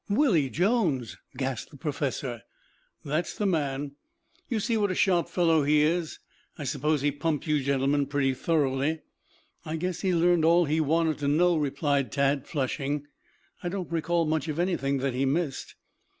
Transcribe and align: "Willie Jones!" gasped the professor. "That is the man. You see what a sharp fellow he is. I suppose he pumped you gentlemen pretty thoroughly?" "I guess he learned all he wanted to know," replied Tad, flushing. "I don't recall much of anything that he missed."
"Willie 0.09 0.49
Jones!" 0.49 1.17
gasped 1.37 1.69
the 1.69 1.77
professor. 1.77 2.41
"That 3.05 3.27
is 3.27 3.35
the 3.35 3.45
man. 3.45 3.97
You 4.49 4.59
see 4.59 4.75
what 4.75 4.89
a 4.89 4.95
sharp 4.95 5.29
fellow 5.29 5.61
he 5.61 5.83
is. 5.83 6.17
I 6.57 6.63
suppose 6.63 7.03
he 7.03 7.11
pumped 7.11 7.45
you 7.45 7.61
gentlemen 7.61 8.07
pretty 8.07 8.33
thoroughly?" 8.33 9.01
"I 9.63 9.75
guess 9.75 10.01
he 10.01 10.11
learned 10.11 10.43
all 10.43 10.65
he 10.65 10.81
wanted 10.81 11.19
to 11.19 11.27
know," 11.27 11.55
replied 11.55 12.11
Tad, 12.11 12.47
flushing. 12.47 13.05
"I 13.61 13.69
don't 13.69 13.91
recall 13.91 14.25
much 14.25 14.47
of 14.47 14.57
anything 14.57 14.97
that 14.97 15.13
he 15.13 15.25
missed." 15.25 15.75